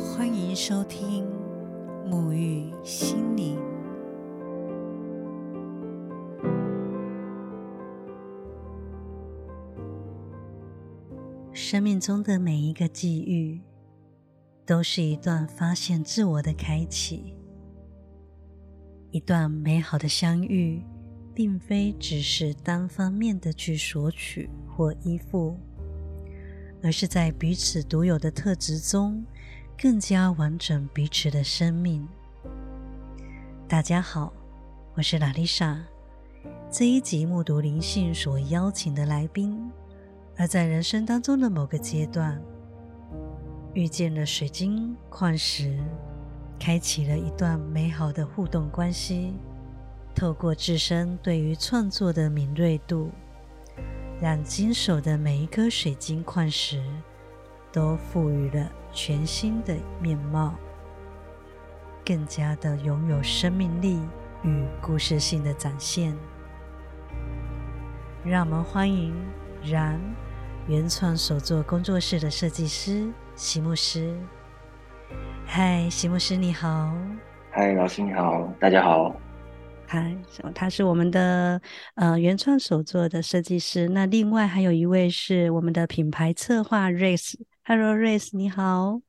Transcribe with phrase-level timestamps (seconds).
[0.00, 1.26] 欢迎收听
[2.08, 3.58] 沐浴心灵。
[11.52, 13.60] 生命中的每一个际遇，
[14.64, 17.36] 都是一段发现自我的开启。
[19.10, 20.82] 一段美好的相遇，
[21.34, 25.58] 并非只是单方面的去索取或依附，
[26.82, 29.24] 而是在彼此独有的特质中，
[29.82, 32.06] 更加完整彼此的生命。
[33.66, 34.30] 大家好，
[34.92, 35.82] 我是拉丽莎。
[36.70, 39.72] 这一集目睹灵性所邀请的来宾。
[40.36, 42.38] 而在人生当中的某个阶段，
[43.72, 45.82] 遇见了水晶矿石，
[46.58, 49.32] 开启了一段美好的互动关系。
[50.14, 53.10] 透过自身对于创作的敏锐度，
[54.20, 56.82] 让经手的每一颗水晶矿石
[57.72, 60.54] 都赋予了全新的面貌，
[62.04, 64.00] 更加的拥有生命力
[64.42, 66.16] 与故事性的展现。
[68.24, 69.14] 让我们欢迎
[69.62, 70.00] 然。
[70.68, 74.16] 原创手作工作室的设计师席牧师，
[75.44, 76.94] 嗨，席牧师你好，
[77.50, 79.16] 嗨，老师你好，大家好，
[79.86, 80.14] 嗨，
[80.54, 81.60] 他是我们的
[81.96, 86.88] 呃原创手作的设计师，那另外还有一位是我们的品牌策划
[87.64, 89.00] Race，Hello Race 你好，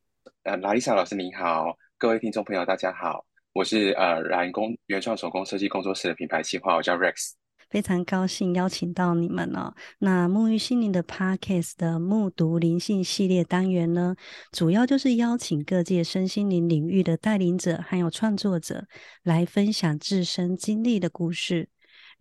[0.43, 7.31] 呃，拉丽莎老师你好，各位听众朋友大家好，我是呃蓝工原创手工设计工作室的品牌企划，我叫 Rex。
[7.69, 9.73] 非常高兴邀请到你们哦。
[9.99, 14.15] 那沐浴心灵的 Podcast 的目读灵性系列单元呢，
[14.51, 18.85] 主要就是邀请各界身心灵领域的带领者还有创作者
[19.23, 21.69] 来分享自身经历的故事，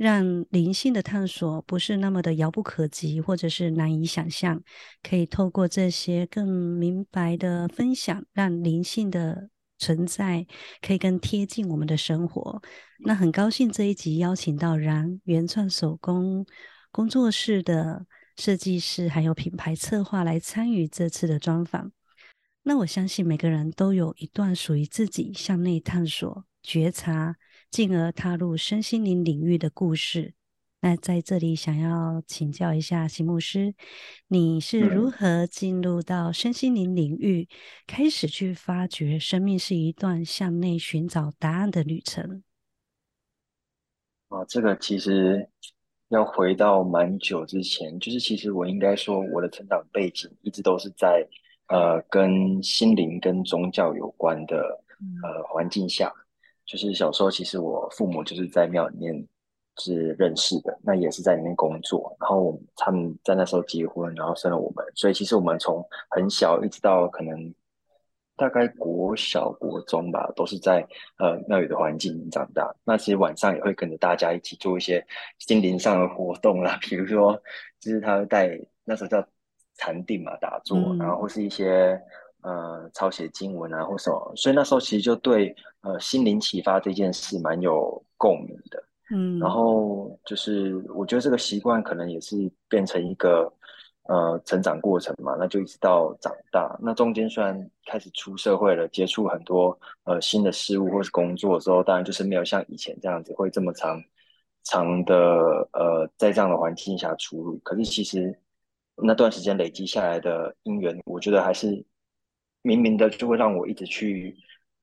[0.01, 4.63] 让灵性的探索不是那么的遥不可及，或者是难以想象，
[5.03, 9.51] 可以透过这些更明白的分享，让灵性的。
[9.83, 10.47] 存在
[10.83, 12.61] 可以更贴近我们的生活。
[12.99, 16.45] 那很高兴这一集邀请到然原创手工
[16.93, 18.05] 工作室的
[18.37, 21.91] 设计师，还有品牌策划来参与这次的专访。
[22.63, 27.37] 那我相信每个人都有一段属于自己向内探索、觉察，
[27.71, 30.35] 进而踏入身心灵领域的故事。
[30.83, 33.75] 那在这里想要请教一下席牧师，
[34.29, 37.47] 你是如何进入到身心灵领域，
[37.87, 42.43] 开始去发掘生命是一段向内寻找答案的旅程？
[44.29, 45.51] 啊，这个其实
[46.09, 51.29] 要回到蛮久之前，就是其实我应该说我的成长背景一直都是在
[51.69, 54.57] 呃跟心灵跟宗教有关的
[55.23, 56.11] 呃环境下，
[56.71, 59.27] 就是小时候其实我父母就是在庙里面。
[59.77, 67.55] 是认识的，那也是在里面工作，然后他们在那时候结婚，然后生了我们，所以其实我们从很小一直到可能
[68.37, 70.87] 大概国小、国中吧，都是在
[71.17, 72.75] 呃庙宇的环境长大。
[72.85, 75.03] 那其实晚上也会跟着大家一起做一些
[75.39, 77.41] 心灵上的活动啦，比如说
[77.79, 79.27] 就是他带那时候叫
[79.77, 81.99] 禅定嘛，打坐，然后或是一些
[82.43, 88.83] 呃抄写经文啊或什么，所以那时候其实就对呃心灵启发这件事蛮有共鸣的。
[89.13, 93.53] 嗯，然后就是我觉得这个习惯可能也是变成一个
[94.05, 96.79] 呃成长过程嘛，那就一直到长大。
[96.81, 104.01] 那中间虽然开始出社会了，接触很多呃新的事物或是工作之后，当然就是没有像以前这样子会这么长
[104.63, 105.17] 长的
[105.73, 107.59] 呃在这样的环境下出入。
[107.65, 108.33] 可是其实
[108.95, 111.85] 那段时间累积下来的因缘，我觉得还是
[112.63, 114.37] 明明的就会让我一直去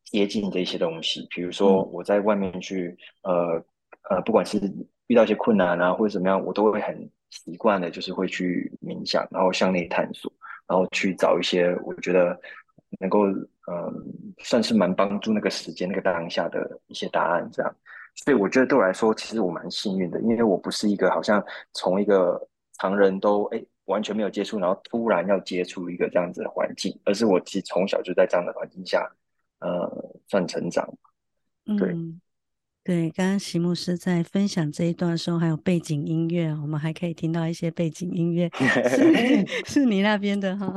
[0.04, 1.28] 接近这些东西。
[1.30, 3.64] 比如说我在外面去呃。
[4.10, 4.58] 呃，不管是
[5.08, 6.98] 遇到一些困难啊，或者怎么样，我都会很
[7.30, 10.32] 习惯的，就是会去冥想，然后向内探索，
[10.66, 12.40] 然后去找一些我觉得
[13.02, 13.44] 能够，嗯，
[14.38, 17.76] 算是蛮帮助那个时间、那个当下的一些答案，这样。
[18.16, 22.42] 所以我觉得对我来说，其实我蛮幸运的，因为我不是一个好像从一个
[22.80, 29.12] 常人都哎完全没有接触，然后突然要接触一个这样子的环境，而是我其实从小就在这样的环境下，
[29.60, 30.88] 呃，算成长。
[31.78, 31.94] 对。
[32.84, 40.74] 对，刚刚席牧师在分享这一段的时候，还有背景音乐，我们还可以听到一些背景音乐，是 是你那边的哈。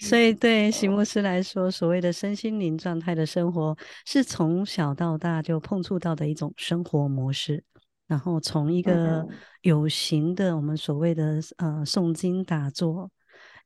[0.00, 3.76] 所以对席牧师来说，所谓的身心灵状态的生活，
[4.06, 7.62] 是从小到大就碰触到的一种生活模式。
[8.08, 9.24] 然后从一个
[9.62, 13.08] 有形的，我们所谓的呃诵经打坐，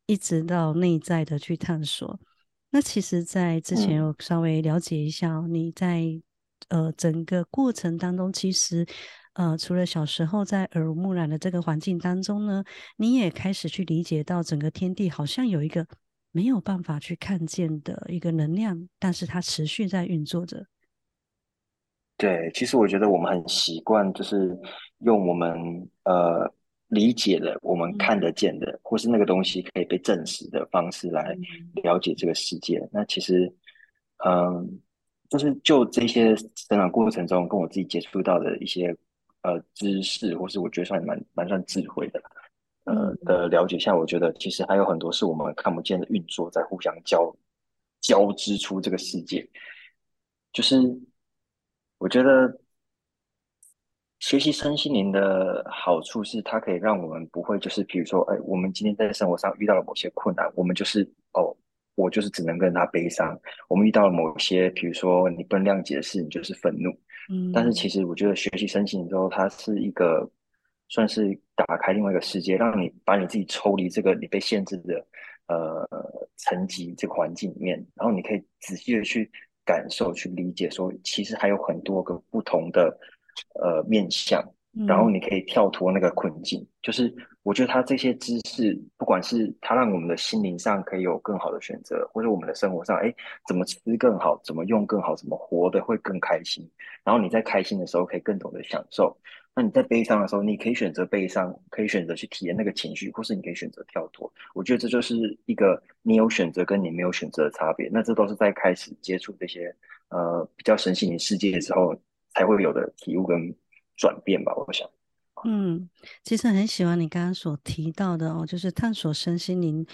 [0.04, 2.20] 一直到内在的去探索。
[2.68, 6.20] 那其实，在之前有稍微了解一下，你在。
[6.68, 8.86] 呃，整个过程当中，其实，
[9.34, 12.64] 呃，除了小时候在耳濡目染的这个环境当中呢，
[12.96, 15.86] 你也开始去理解到整个天地好像有一个
[16.30, 20.64] 没有办法去看见的一个能量，但是它持续在运作着。
[22.18, 24.56] 对，其实我觉得我们很习惯，就是
[24.98, 26.48] 用我们呃
[26.86, 31.36] 理解的、我们看得见的，或是那个东西可以被证实的方式来
[31.82, 32.80] 了解这个世界。
[32.92, 33.52] 那其实，
[34.24, 34.80] 嗯，
[35.28, 38.96] 就是就这些成长过程中，跟我自己接触到的一些
[39.42, 42.22] 呃知识，或是我觉得算蛮蛮算智慧的，
[42.84, 47.34] 呃的了解下，我觉得其实还有很多是我们看不见的运作在互相交
[48.00, 49.44] 交织出这个世界，
[50.52, 50.78] 就是。
[52.02, 52.52] 我觉得
[54.18, 61.56] 学习身心灵的好处是，它可以让我们不会就是，比如说，哎，我们今天在生活上遇到了某些困难，我们就是哦，
[61.94, 63.38] 我就是只能跟他悲伤。
[63.68, 66.90] 我们遇到了某些，比如说你不能谅解的事，你就是愤怒。
[67.30, 67.52] 嗯。
[67.52, 70.28] 但是其实我觉得学习身心灵之后，它是一个
[70.88, 75.06] 算是打开另外一个世界，让你把你自己抽离这个你被限制的
[75.46, 75.88] 呃
[76.36, 79.30] 层级这个环境里面，然后你可以仔细的去。
[79.72, 82.94] 感受去理解，说其实还有很多个不同的
[83.54, 84.44] 呃面向，
[84.86, 86.66] 然后你可以跳脱那个困境。
[86.82, 93.14] 就是我觉得他这些知识，不管是他让我们的心灵上可以有更好的选择，或者我们的生活上，哎，
[93.48, 96.68] 怎么吃更好，怎么用更好，怎么活得会更开心。
[97.02, 99.16] 然后你在开心的时候，可以更懂得享受。
[99.54, 104.32] 那你在悲伤的时候，你可以选择悲伤，可以选择去体验那个情绪，或是你可以选择跳脱。
[104.54, 107.88] 我觉得这就是一个你有选择跟你没有选择的差别。
[107.92, 109.74] 那这都是在开始接触这些
[110.08, 111.94] 呃比较神性灵世界的时候
[112.34, 113.54] 才会有的体悟跟
[113.96, 114.54] 转变吧。
[114.54, 114.88] 我想，
[115.44, 115.88] 嗯，
[116.22, 119.86] 其实很喜欢你刚刚所提到的哦，就是探索身心灵。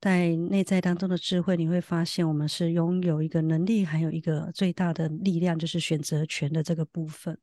[0.00, 7.36] 在内在当中的智慧，你会发现我们是拥有一个能力，还有一个最大的力量，就是选择权的这个部分。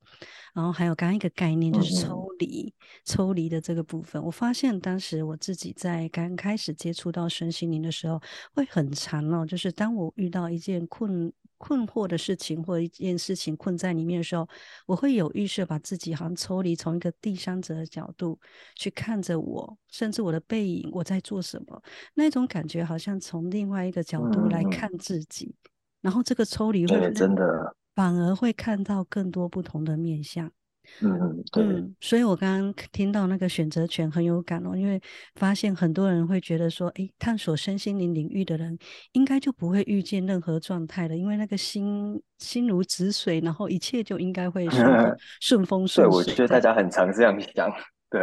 [0.53, 2.73] 然后还有刚刚一个概念，就是抽离、
[3.03, 4.23] 抽离的这个部分。
[4.23, 8.21] 我发现当时我自己在刚开始接触到身心灵的时候，
[8.53, 9.45] 会很长哦。
[9.45, 11.31] 就是当我遇到一件困。
[11.65, 14.47] 困惑的事情或一件事情困在里面的时候，
[14.85, 18.39] 我会有意识把自己好像抽离，从一个第三者的角度
[18.75, 21.81] 去看着我，甚至我的背影，我在做什么，
[22.13, 25.55] 那种感觉好像从另外一个角度来看自己，
[26.01, 27.75] 然后这个抽离会真的。
[27.95, 30.51] 反而会看到更多不同的面相。
[31.01, 35.01] 嗯嗯，所以我刚刚听到那个选择权很有感哦，因为
[35.35, 38.77] 发现很多人会觉得说，哎，探索身心灵领域的人
[39.13, 46.23] 应该就不会遇见任何状态了，因为那个心心如止水，然后一切就应该会顺 顺风顺水。
[46.23, 47.71] 对，我觉得大家很常这样想。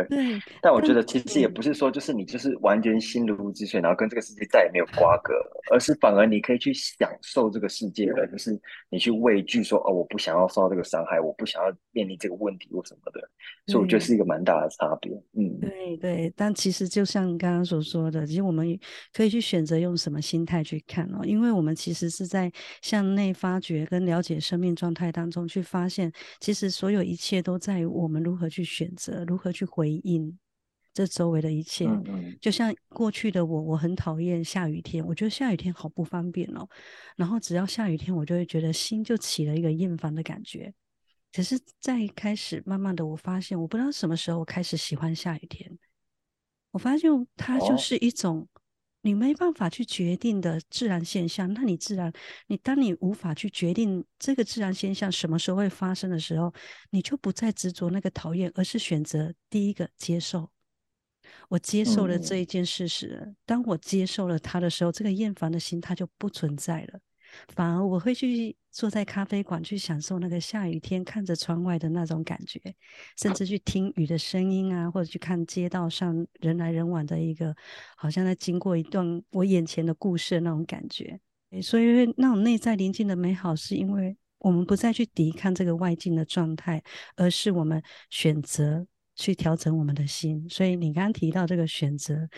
[0.08, 5.34] 对，但我觉得其实也不是说，就是你就是完全心如止水，然后跟这个世界再也没有瓜葛，
[5.70, 8.58] 而是反而你可以去享受这个世界了，就是
[8.88, 13.20] 你去畏惧说，哦，我不想要受到这个伤害，我不想要面临这个问题或什么的，
[13.66, 15.12] 所以我觉得是一个蛮大的差别。
[15.34, 18.78] 嗯，对对，但其实就像刚刚所说的，其实我们
[19.12, 22.50] 可以去选择用什么心态去看哦，因为我们其实是在
[22.80, 26.10] 向内发掘跟了解生命状态当中去发现，
[26.40, 29.81] 其实所有一切都在于我们如何去选择，如何去回。
[29.82, 30.38] 回应
[30.94, 31.88] 这周围的一切，
[32.40, 36.68] 就像过去的我，我很讨厌下雨天，我觉得下雨天好不方便哦。
[37.16, 40.72] 然后只要下雨天，我就会觉得心就起了一个厌烦的感觉。
[41.32, 45.76] 可是，在开始慢慢的，我发现我不知道什么时候我开始喜欢下雨天。
[46.70, 48.46] 我发现它就是一种。
[49.02, 52.12] 你没办法去决定的自然现象，那你自然，
[52.46, 56.52] 你当你无法去决定这个自然现象什么时候会发生的时候，
[56.90, 60.50] 你就不再执着那个讨厌，而是选择第一个接受。
[61.48, 67.00] 我接受了这一件事实，当我接受了它的时候，这个厌烦的心它就不存在了。
[67.54, 72.60] 反而我会去坐在咖啡馆去享受那个下雨天看着窗外的那种感觉，
[73.16, 77.54] 甚至去听雨的声音啊，或者去看街道上人来人往的一个，
[77.96, 81.20] 好像在经过一段我眼前的故事那种感觉。
[81.62, 86.82] 所以那种内在宁静的美好，是因为我们不再去抵抗这个外境的状态，
[87.16, 88.86] 而是我们选择
[89.16, 90.48] 去调整我们的心。
[90.48, 92.28] 所以你刚刚提到这个选择。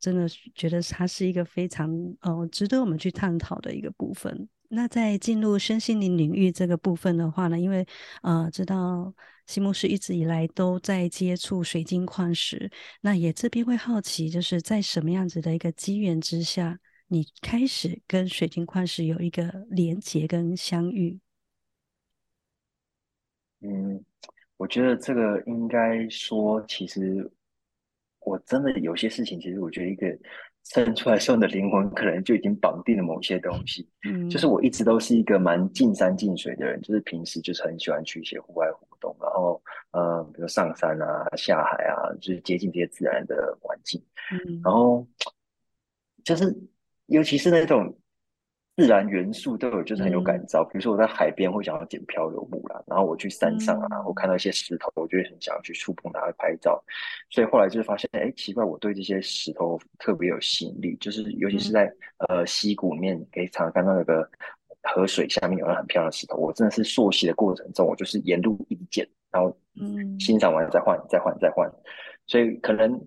[0.00, 1.90] 真的觉得它是一个非常
[2.22, 4.48] 呃值得我们去探讨的一个部分。
[4.72, 7.86] 那在进入身心灵领域这个部分的话呢，因为
[8.22, 9.12] 呃知道
[9.46, 16.78] 西牧师一直以来都在接触水晶矿石，那也这边会好奇，就是在什么样子的一个机缘之下，
[17.08, 21.18] 你开始跟水晶矿石有一个连结跟相遇？
[23.60, 24.04] 嗯，
[24.56, 27.30] 我觉得这个应该说其实。
[28.30, 30.06] 我真的有些事情，其实我觉得一个
[30.62, 33.88] 生出来时候的灵魂，可能就已经绑定了某些东西。
[34.06, 39.60] 嗯，就是我一直都是一个蛮近山近水的人，就是平时就是很喜欢去一些户外活动，然后
[39.90, 44.00] 呃，比如上山啊、下海啊，就是接近这些自然的环境。
[44.30, 45.04] 嗯，然后
[46.22, 46.56] 就是
[47.06, 47.92] 尤其是那种
[48.80, 50.64] 自然元素都有，就是很有感嗯召。
[50.64, 56.82] 比如说我在海边会想要捡漂流木啦，然后我去山上啊，我嗯看到一些石头，我就会很想要去触碰它，会拍照。
[57.30, 61.94] 所以后来就是发现，哎，奇怪，我对这些石头特别有吸引力，就是尤其是嗯在
[62.28, 64.28] 呃溪谷里面，可以常常看到那个
[64.82, 66.36] 河水下面有那很漂亮的石头。
[66.36, 71.70] 我真的是溯溪的过程中，我就是沿路一直捡，然后嗯欣赏完再换，再换，再换。
[72.26, 73.00] 所以可能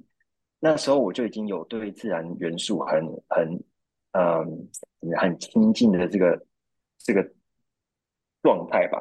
[0.59, 3.63] 那时候我就已经有对自然元素很很
[4.13, 4.69] 嗯
[5.17, 6.45] 很亲近的这个
[6.97, 7.21] 这个
[8.41, 8.97] 状态吧。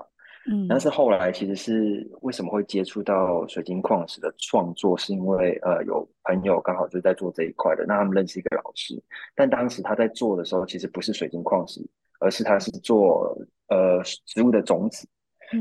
[0.50, 9.00] 嗯但嗯是后来其实是为什么会接触到水晶矿石的创作，是因为呃有朋友刚好就在做这一块的，那他们认识一个老师，
[9.36, 11.80] 但当时他在做的时候，其实不是水晶矿石，
[12.18, 13.38] 而是他是做
[13.68, 15.06] 呃植物的种子，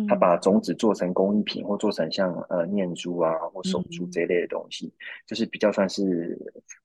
[0.08, 4.94] 他把嗯种子做成工艺品，或做成像呃念珠啊或手珠嗯这一类的东西，
[5.26, 6.38] 就是比较算是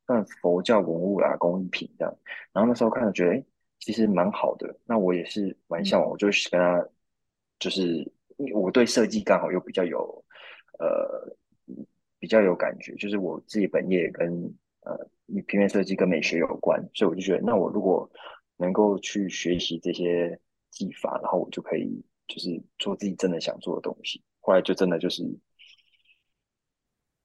[0.06, 2.16] 算佛教文物啦、工艺品这样。
[2.52, 3.44] 然后那时候看了觉得，哎，
[3.78, 4.76] 其实蛮好的。
[4.84, 6.88] 那我也是蛮向往，我就跟他，
[7.58, 8.10] 就是
[8.54, 10.24] 我对设计刚好又比较有，
[10.78, 11.36] 呃，
[12.18, 14.28] 比较有感觉，就是我自己本业跟
[14.80, 15.08] 呃
[15.46, 18.10] 平面设计跟美学有关，所以我就觉得，那我如果
[18.56, 20.38] 能够去学习这些
[20.70, 24.22] 技法，然后我就可以就是做自己真的想做的东西。
[24.40, 25.22] 后来就真的就是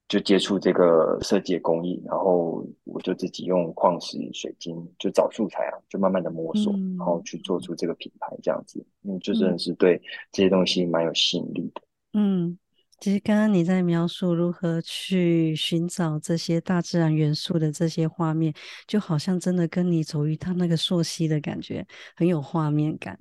[0.07, 8.85] 就接触这个设计的工艺，然后我就自己用矿石、水晶就找素材啊，就慢慢的摸索，然后嗯去做出这个品牌这样子。
[9.03, 11.81] 嗯，就真嗯的是对这些东西蛮有吸引力的。
[12.13, 12.57] 嗯，
[12.99, 18.53] 其实刚刚你在描述如何去寻找这些大自然元素的这些画面，
[18.85, 23.17] 就好像真的跟你走一趟那个溯溪的感觉，很有画面感。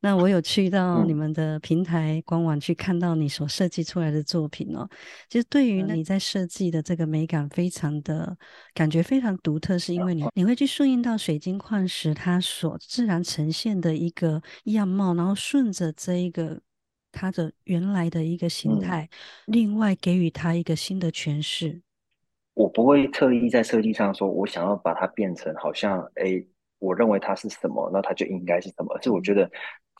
[0.00, 4.88] 那我有去到你嗯们的平台官网去看到你所设计出来的作品哦，
[5.28, 8.36] 其实对于你在设计的这个美感非常的
[8.72, 16.60] 感觉非常独特，是因为你你会去顺应到水晶矿石它所自然呈现的一个样貌，然后顺着这一个
[17.12, 19.08] 它的原来的一个形嗯，态，
[19.46, 21.82] 另外给予它一个新的诠释。
[22.54, 26.44] 我不会特意在设计上说，我想要把它变成好像，哎，
[26.78, 28.94] 我认为它是什么，那它就应该是什么。
[28.94, 29.50] 而是我觉得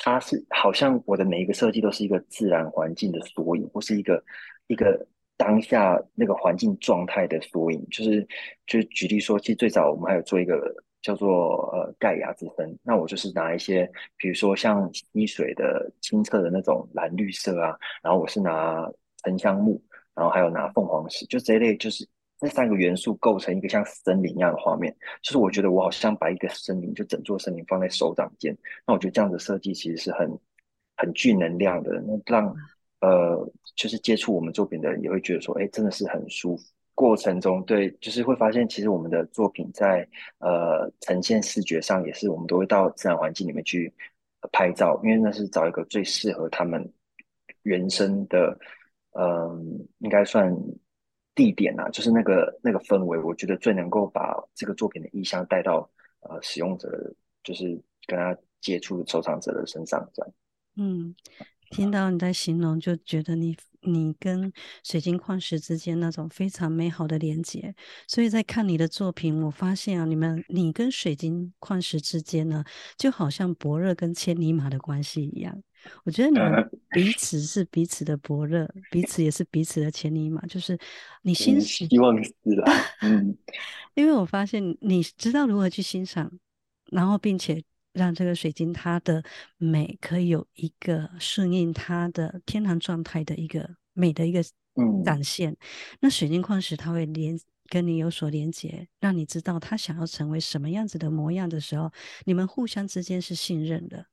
[0.03, 4.25] 它是好像我的每一个设计都是一个自然环境的缩影，或是一个
[4.67, 7.87] 一个当下那个环境状态的缩影。
[7.91, 8.27] 就是
[8.67, 18.91] 就举例说，其实最早我们还有做一个叫做呃盖亚之分，那我就是拿一些，比如说像溪水的清澈的那种蓝绿色啊，然后我是拿
[19.23, 19.81] 沉香木。
[20.13, 22.07] 然后还有拿凤凰石，就这一类，就是
[22.41, 24.97] 这三个元素构成一个像森林一样的画面。
[25.23, 28.57] 就是我觉得我好像把一个森林，就整座森林放在手掌间，
[28.87, 30.27] 那我觉得这样的设计其实是很
[30.97, 32.55] 很具能量的，那让
[33.01, 36.65] 呃就是接触我们作品的人也会觉得说，哎，真的是很舒服。
[36.95, 40.07] 过程中，对，就是会发现，其实我们的作品在
[40.39, 43.93] 呃呈现视觉上，也是我们都会到自然环境里面去
[44.53, 46.91] 拍照，因为那是找一个最适合他们
[47.63, 48.59] 原生的。
[49.13, 50.55] 嗯，应该算
[51.41, 56.87] 地点啊，就是那个那个氛围，我觉得最能够把这个作品的意象带到呃使用者，
[57.43, 60.35] 就是跟他接触的收藏者的身上，这样。
[60.77, 61.15] 嗯，
[61.71, 64.53] 听到你在形容，就觉得你你跟
[64.85, 67.75] 水晶矿石之间那种非常美好的连接。
[68.07, 72.63] 所以在看你的作品，我发现啊，你们你跟水晶矿石之间呢，
[72.99, 75.63] 就好像伯乐跟千里马的关系一样。
[76.05, 80.41] 我觉得你们 彼此是彼此的伯乐，彼此也是彼此的千里马。
[80.47, 80.79] 就是
[81.23, 82.73] 你欣嗯，赏，希望是啦，
[83.03, 83.37] 嗯
[83.95, 86.31] 因为我发现你知道如何去欣赏，
[86.91, 89.23] 然后并且让这个水晶它的
[89.57, 94.41] 美可以有一个顺应它的天然状态的一个美的一个
[94.77, 95.57] 嗯展现。
[96.01, 101.91] 那水晶矿石它会连跟你有所连接，让你知道它想要成为什么样子的模样的时候，
[102.25, 104.07] 你们互相之间是信任的。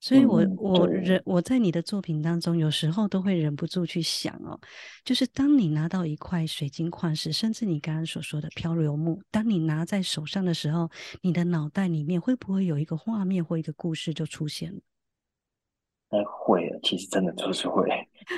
[0.00, 1.20] 所以我，我，忍。
[1.24, 4.58] 我在你的作品当中，有时候都会忍不住去想哦，
[5.04, 10.88] 就是当你拿到一块水晶矿石，甚至你刚刚所说的漂流木，当你拿在手上的时候，
[11.22, 14.80] 你的脑袋里面会不会有一个画面或一个故事就出现了？
[16.10, 17.88] 哎，会，其实真的就是会。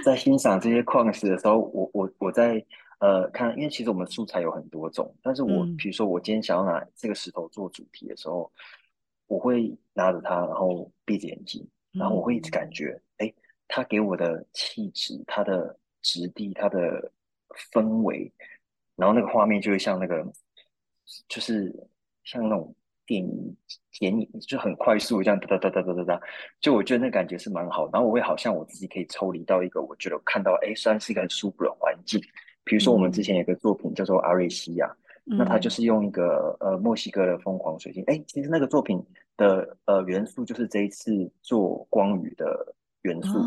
[0.02, 2.64] 在欣赏这些矿石的时候，我我我在
[3.00, 5.76] 呃看，因为其实我们素材有很多种，但是我嗯。
[5.76, 8.50] 比如说我今天想要拿这个石头做主题的时候，
[9.30, 13.32] 我会拿着它，然后闭着眼睛，然后我会一直感嗯觉，哎，
[13.68, 17.12] 它给我的气质、它的质地、它的
[17.72, 18.32] 氛围，
[18.96, 20.26] 然后那个画面就会像那个，
[21.28, 21.72] 就是
[22.24, 22.74] 像那种
[23.06, 23.56] 电影
[23.92, 26.20] 剪影，就很快速这样哒哒哒哒哒哒哒，
[26.60, 27.88] 就我觉得那感觉是蛮好。
[27.92, 32.20] 然后我会好像我自己可以抽离到一个我觉得看到，哎，虽然是一个很舒服的环境。
[32.64, 39.00] 比如说我们之嗯前有个作品叫做阿瑞西亚，那他就是用一个呃墨西哥的疯狂水晶，哎，其实那个作品
[39.36, 43.38] 的呃元素就是这一次做光雨的元素。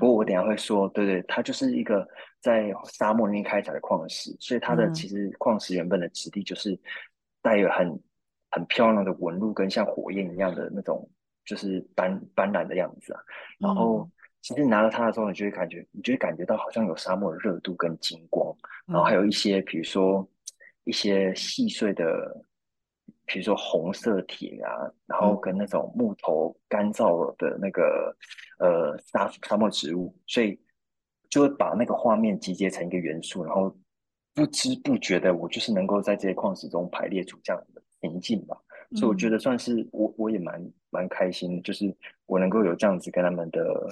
[0.00, 2.08] 不过我等下会说，对对，它就是一个
[2.40, 6.78] 在沙漠里面开采的矿石，所以它的其实矿石原本的质地就是
[7.42, 8.00] 带有很
[8.50, 11.06] 很漂亮的纹路，跟像火焰一样的那种
[11.44, 13.20] 就是斑斑斓的样子啊。
[13.58, 14.08] 然后
[14.40, 18.56] 其实拿到它的时候，你就会感觉，你就会感觉到好像有沙漠的热度跟金光，
[18.86, 20.26] 然后还有一些比如说。
[20.86, 22.46] 一些细碎的，
[23.24, 24.70] 比如说红色铁啊，
[25.04, 28.16] 然后跟那种木头干燥的那个
[28.60, 30.56] 呃沙沙漠植物，所以
[31.28, 33.76] 就会把那个画面集结成一个元素，然后
[34.32, 38.56] 不知不觉的，我就是能够在这些矿石中排列出这样的情境吧。
[38.94, 41.92] 所以我觉得算是我我也蛮蛮开心，就是
[42.26, 43.88] 我能够有这样子跟他们的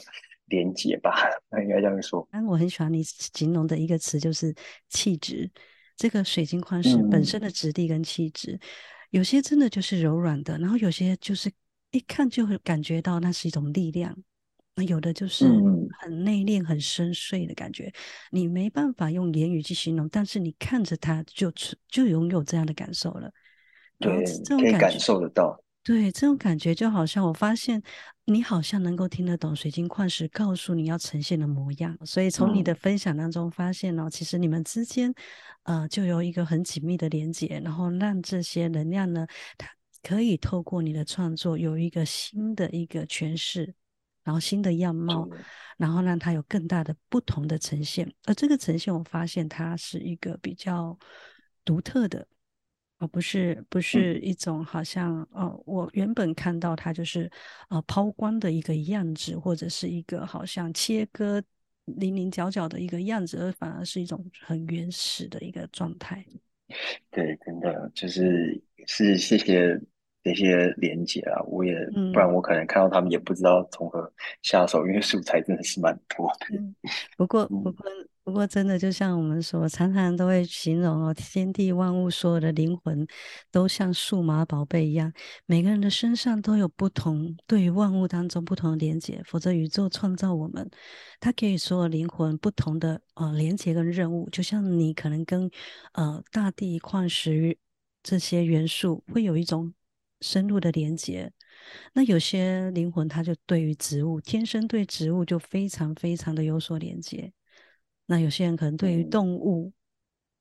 [0.47, 1.13] 连接吧，
[1.51, 2.25] 那 应该这样说。
[2.31, 4.55] 但我很喜欢你形容的一个词，就是
[4.89, 5.51] 气质。
[5.97, 8.59] 这个水晶矿石本身的质地跟气质，
[9.11, 11.51] 有些真的就是柔软的，然后有些就是
[11.93, 14.17] 一看就会感觉到那是一种力量，
[14.75, 15.47] 那有的就是
[16.01, 17.93] 很内敛、很深邃的感觉，
[18.31, 21.53] 你没办法用言语去形容，但是你看着它就
[21.89, 23.31] 就拥有这样的感受了。
[23.99, 25.63] 对，这种感受得到。
[25.85, 27.83] 对，这种感觉就好像我发现
[28.25, 35.14] 你好像能够听得懂水晶矿石告诉你要呈现的模样，所以从你的分享当中发现呢，其实你们之间，
[35.64, 39.26] 呃，就有一个很紧密的连接，然后让这些能量呢，
[39.59, 39.69] 它
[40.03, 43.75] 可以透过你的创作有一个新的一个诠释，
[44.23, 45.29] 然后新的样貌，
[45.76, 50.99] 然后让它有更大的不同的呈现，而这个呈现我发现它是一个比较
[51.62, 52.26] 独特的。
[53.13, 57.31] 不是不是一种好像哦，我原本看到它就是
[57.69, 61.43] 呃抛光的一个样子，或者是一个好像切割
[61.85, 66.25] 零零角角的一个样子，而反而是一种很原始的一个状态。
[67.11, 69.79] 对，真的就是是谢谢
[70.23, 71.75] 这些连接啊，我也
[72.13, 76.59] 不然我可能看到他们也不知道从何下手，因为素材真的是蛮多的。
[77.19, 77.75] 不过不过。
[78.25, 83.06] 不过，真的就像我们说，常常都会形容哦，天地万物所有的灵魂
[83.50, 85.13] 都像数码宝贝一样，
[85.45, 89.23] 每个人的身上都有不同对于万物当中不同的连接。
[89.26, 90.71] 否则，宇宙创造我们，
[91.21, 94.26] 它给予所有灵魂不同的呃连接跟任务。
[94.30, 95.50] 就像你可能跟
[95.93, 97.58] 呃大地、矿石
[98.02, 99.75] 这些元素会有一种
[100.23, 101.30] 深入的连接，
[101.93, 107.30] 那有些灵魂它就对于植物天生对植物就非常非常的有所连接。
[108.06, 109.73] 那有些人可能对于动物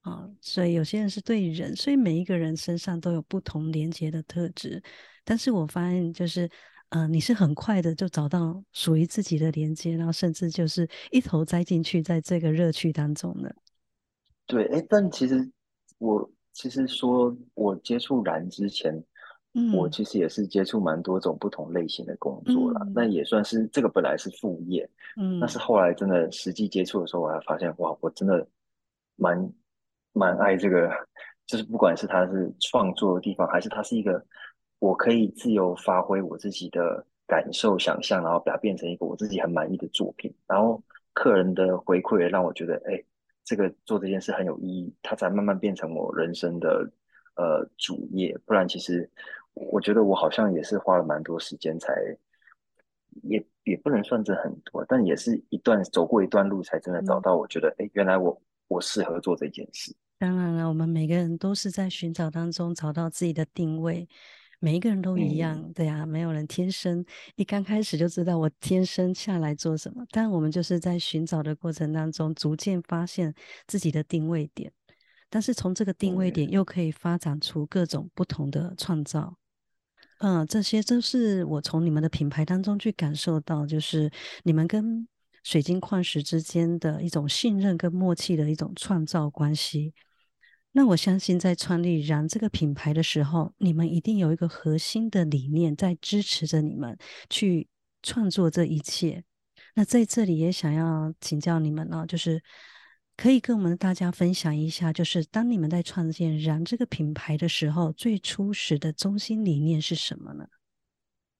[0.01, 4.83] 啊，所以有些人是对人，所以每一个人身上都有不同连接的特质。
[5.23, 6.49] 但是我发现，就是
[6.89, 13.55] 呃，你是很快的就找到属于自己的连接，然后甚至就是一头栽进去，在这个乐趣当中的。
[14.45, 15.49] 对，哎，但其实
[15.99, 19.01] 我其实说我接触燃之前，
[19.73, 24.89] 我其实也是接触蛮多种不同类型的工作了，那也算是这个本来是副业。
[25.15, 28.47] 嗯，但是后来真的实际接触的时候，我还发现哇，我真的
[29.15, 29.53] 蛮
[30.11, 30.89] 蛮爱这个，
[31.45, 34.25] 就是不管是它是创作的地方，还是它是一个
[34.79, 40.33] 我可以自由发挥我自己的感受、想象，然后把它变成一个我自己很满意的作品。
[40.47, 40.81] 然后
[41.13, 43.03] 客人的回馈也让我觉得，哎，
[43.43, 46.91] 这个做这件事很有意义，它才慢慢变成我人生的
[47.35, 48.35] 呃主业。
[48.45, 49.09] 不然，其实
[49.53, 51.93] 我觉得我好像也是花了蛮多时间才
[53.23, 53.45] 也。
[53.65, 57.37] 也不能算这很多，但也是一段走过一段路，才真的找到。
[57.37, 58.37] 我觉得，哎，原来我
[58.67, 59.95] 我适合做这件事。
[60.19, 64.05] 当然了，我们每个人都是在寻找当中找到自己的定位，
[64.59, 67.05] 每一个人都一样，对呀，没有人天生
[67.37, 70.05] 一刚开始就知道我天生下来做什么。
[70.11, 73.33] 但我们就是在寻找的过程当中，逐渐发现
[73.65, 74.69] 自己的定位点，
[75.29, 79.37] 但是从这个定位点又可以发展出各种不同的创造。
[80.25, 84.09] 嗯，这些都是我从你们的品牌当中去感受到，就是
[84.43, 85.05] 你们跟
[85.43, 89.93] 水晶矿石之间的一种信任跟默契的一种创造关系。
[90.71, 96.97] 那我相信，在创立然这个品牌的时候，你们一定有一个核心的理念在支持着你们
[97.29, 97.67] 去
[98.01, 99.25] 创作这一切。
[99.75, 102.41] 那在这里也想要请教你们呢，就是。
[103.15, 110.47] 可以跟我们大家分享一下，就是当你们在创建燃这个品牌的时候，最初始的中心理念是什么呢？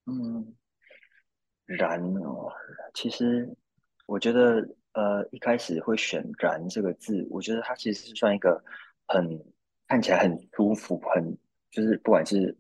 [0.06, 0.54] 嗯，
[1.66, 2.52] 燃哦，
[2.94, 3.50] 其实
[4.06, 8.64] 我觉得，呃，一开始会选“燃”这个字，我觉得它其实是算一个
[9.08, 9.44] 很
[9.88, 11.38] 看起来很舒服，很
[11.72, 12.56] 就是不管是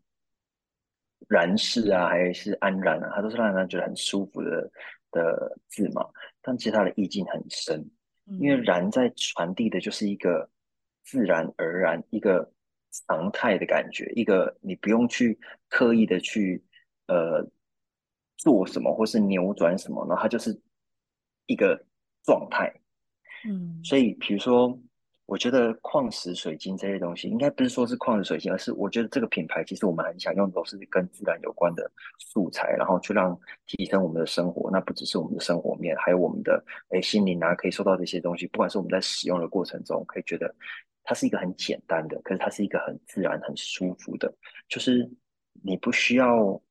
[1.27, 4.71] 燃氏啊，还是安然啊，它都是让人觉得很舒服的
[5.11, 6.03] 的字嘛。
[6.41, 7.87] 但其实它的意境很深。
[8.25, 10.49] 因为然在传递的就是一个
[11.03, 12.51] 自然而然、一个
[13.07, 16.63] 常态的感觉，一个你不用去刻意的去
[17.07, 17.45] 呃
[18.37, 20.61] 做什么或是扭转什么，然后它就是
[21.45, 21.85] 一个
[22.23, 22.73] 状态。
[23.47, 24.79] 嗯，所以比如说。
[25.25, 34.69] 我觉得矿石、水晶这些东西，应该不是说是矿石、水晶，而是我觉得这个品牌其实我们很想用都是跟自然有关的素材，然后去让提升我们的生活。
[34.69, 38.45] 那不只是我们的生活面，还有我们的诶心灵啊，可以收到这些东西。
[38.47, 40.53] 不管是我们在使用的过程中，可以觉得
[41.03, 44.31] 它是一个很简单的，可是它是一个很自然、很舒服的，
[44.67, 45.09] 就是
[45.63, 46.61] 你不需要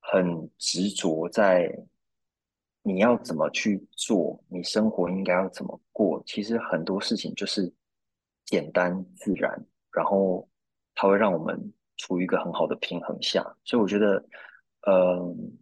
[0.00, 1.74] 很执着在。
[2.88, 4.42] 你要怎么去做？
[4.48, 6.22] 你生活应该要怎么过？
[6.24, 7.70] 其实很多事情就是
[8.46, 10.48] 简单自然，然后
[10.94, 13.44] 它会让我们处于一个很好的平衡下。
[13.62, 14.24] 所以我觉得，
[14.86, 15.58] 嗯，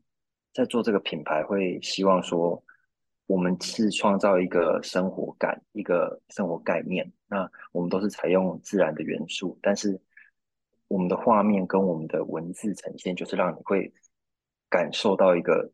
[0.55, 2.63] 在做这个品牌，会希望说，
[3.27, 7.13] 我们是创造一个生活感，一个生活概念。
[7.27, 10.01] 那我们都是采用自然的元素，但是
[10.87, 13.93] 我们的画面跟我们的文字呈现，就是让你会
[14.71, 15.73] 感受到一个。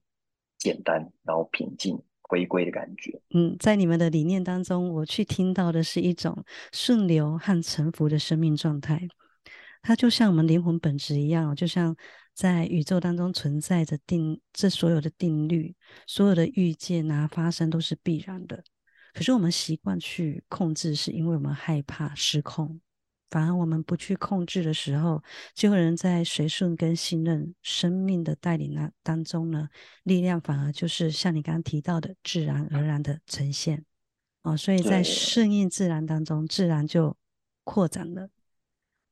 [0.62, 3.20] 简单，然后平静、回归的感觉。
[3.34, 9.08] 嗯，在你们的理念当中，我去听到的是一种顺流和沉浮的生命状态。
[9.82, 11.96] 它就像我们灵魂本质一样，就像
[12.32, 15.74] 在宇宙当中存在着定这所有的定律，
[16.06, 18.62] 所有的遇见啊发生都是必然的。
[19.12, 22.80] 可是我们习惯去控制，是因为我们害怕失控。
[23.32, 25.22] 反而我们不去控制的时候，
[25.54, 29.70] 就有人在随顺跟信任生命的带领那当中呢，
[30.02, 33.82] 力量反而就是像你刚刚提到的，自然而然的呈现
[34.42, 34.54] 哦。
[34.54, 37.16] 所以在顺应自然当中，自然就
[37.64, 38.28] 扩展了。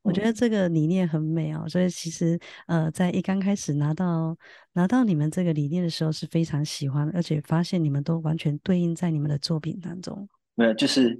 [0.03, 1.67] 我觉得这个理念很美哦。
[1.67, 4.37] 所以其实呃，在一刚开始拿到
[4.73, 10.29] 拿到你们这个理念的时候，是非常喜欢，而且发现你们都完全对应在你们的作品当中。
[10.53, 11.19] 没有，就是。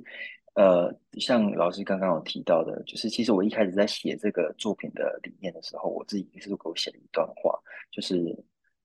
[0.54, 7.58] 呃，像老师刚刚有提到的，就是其实我一开始在写这个作品的理念的时候，我自己也是给我写了一段话，
[7.90, 8.38] 就是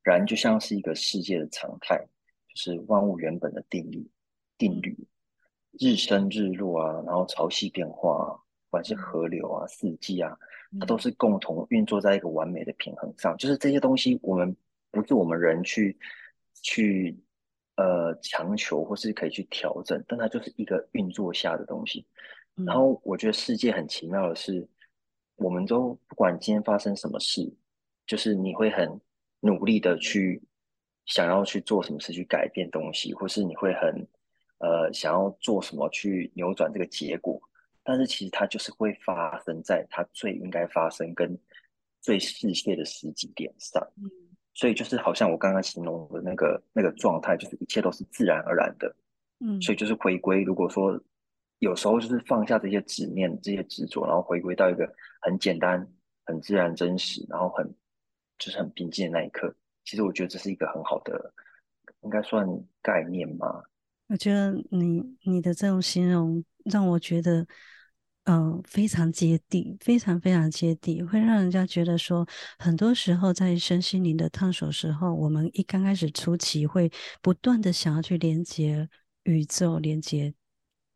[0.05, 1.99] 然就像是一个世界的常态，
[2.49, 4.09] 就是万物原本的定律，
[4.57, 4.97] 定律，
[5.73, 10.39] 日升日落啊，然后潮汐变化啊，不管是河流啊、四季啊，
[10.79, 14.57] 它都是共同运作在一个完美的平衡上，就是这些东西，我们
[14.93, 15.99] 不是我们人去
[16.63, 17.19] 去。
[17.77, 22.07] 呃，强求或是可以去调整，但它就是一个运作下的东西。
[22.67, 24.67] 然后我觉得世界很奇妙的是，
[25.35, 27.55] 我们都不管今天发生什么事，
[28.07, 28.99] 就是你会很
[29.41, 30.43] 努力的去
[31.05, 34.09] 想要去做什么事去改变东西，或是你会很
[34.57, 37.39] 呃想要做什么去扭转这个结果。
[37.85, 41.39] 但是其实它就是会发生在它最应该发生跟
[42.01, 43.87] 最适切的时机点上。
[44.57, 48.97] 所以就是好像我刚刚形容的那个那个状态，就是一切都是自然而然的，
[49.41, 50.43] 嗯，所以就是回归。
[50.43, 50.99] 如果说
[51.59, 54.91] 有时候就是放下这些执念、这些执着，然后回归到一个
[55.21, 55.87] 很简单、
[56.25, 57.71] 很自然、真实，然后很
[58.39, 61.35] 就是很平静的那一刻，其实我觉得这是一个很好的，
[62.01, 62.47] 应该算
[62.81, 63.63] 概念吗？
[64.09, 67.47] 我觉得你你的这种形容让我觉得。
[68.29, 72.27] 嗯，非常接地，非常非常接地，会让人家觉得说，
[72.59, 76.91] 很多时候在身心灵的探索时候，我们一刚开始初期会
[77.23, 78.89] 不断的想要去连接
[79.23, 80.35] 宇宙，连接，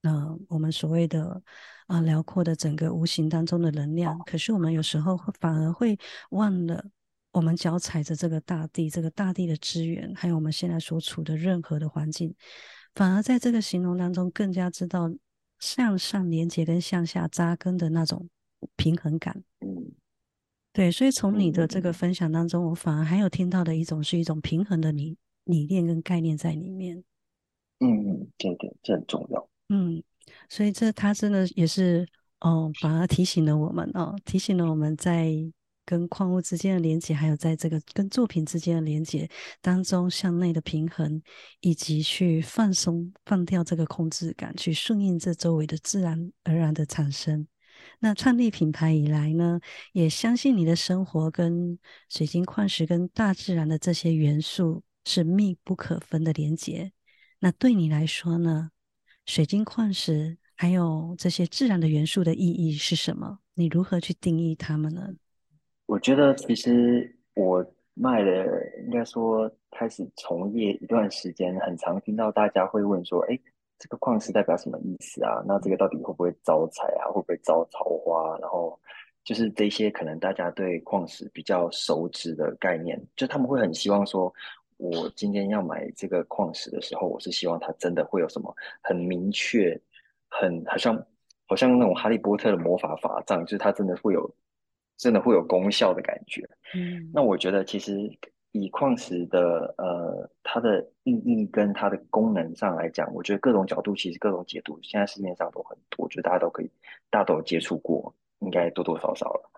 [0.03, 1.41] 呃，我们所谓的
[1.87, 4.19] 啊辽阔的整个无形当中的能量。
[4.27, 5.97] 可是我们有时候反而会
[6.31, 6.85] 忘了，
[7.31, 12.35] 我们脚踩着这个大地，这个大地的资源，还有我们现在所处的任何的环境，
[12.97, 15.09] 反而在这个形容当中更加知道。
[15.61, 18.29] 向上连接跟向下扎根的那种
[18.77, 19.93] 平衡感，嗯，
[20.73, 27.05] 对，所以从你的这个分享当中，我反而还有听到的一种是一种平衡的理理念跟概念在里面。
[27.79, 29.49] 嗯嗯，对对，这很重要。
[29.69, 30.03] 嗯，
[30.49, 32.09] 所以这他真的也是
[32.41, 35.53] 哦，反而提醒了我们哦，提醒了我们在。
[35.91, 39.29] 跟矿物之间的连接，还有在这个跟作品之间的连接
[39.61, 41.21] 当中，向内的平衡，
[41.59, 47.49] 以及去放松、放掉这个控制感，去顺应这周围的自然而然的产生。
[47.99, 49.59] 那创立品牌以来呢，
[49.93, 51.77] 也相信你的生活跟
[52.09, 56.93] 水晶矿石跟大自然的这些元素是密不可分的连接。
[57.41, 58.71] 那对你来说呢，
[59.27, 63.41] 水晶矿石还有这些自然的元素的意义是什么？
[63.55, 65.09] 你如何去定义它们呢？
[65.91, 68.47] 我觉得其实我卖了，
[68.85, 73.37] 应该说开始从业一段时间，很常听到大家会问说：“哎，
[73.77, 75.43] 这个矿石代表什么意思啊？
[75.45, 77.11] 那这个到底会不会招财啊？
[77.11, 78.79] 会不会招桃花？”然后
[79.25, 84.33] 就是这些可能大家对矿石比较熟知的概念，就他们会很希望说，
[84.77, 89.77] 我今天要买这个矿石的时候，我是希望它真的会有什么很明确、
[90.29, 91.05] 很好像
[91.47, 94.33] 好像那种哈利波特的魔法法杖，就是它真的会有
[95.01, 96.47] 真的会有功效的感觉。
[96.75, 97.99] 嗯，那我觉得其实
[98.53, 106.71] 以矿石的呃它的意义跟它的功能上来讲，我觉得各种角度其实各种解读，现在市面上都很多，我觉得大家都可以，
[107.09, 109.51] 大家都有接触过，应该多多少少了。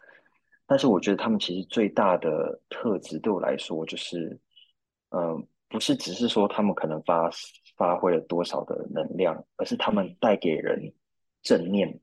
[0.65, 4.39] 但是我觉得他们其实最大的特质对我来说，就是
[5.11, 7.29] 嗯，不是只是说他们可能发
[7.77, 10.93] 发挥了多少的能量，而是他们带给人
[11.43, 11.99] 正念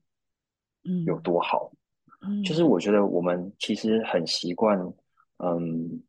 [0.84, 1.72] 嗯有多好。
[1.72, 1.79] 嗯，
[2.44, 4.78] 就是我觉得我们其实很习惯，
[5.38, 6.02] 嗯，